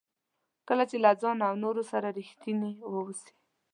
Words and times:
کله 0.67 0.83
چې 0.89 0.97
له 1.03 1.11
ځان 1.21 1.37
او 1.47 1.53
نورو 1.63 1.83
سره 1.91 2.07
ریښتیني 2.17 2.71
واوسئ. 2.91 3.31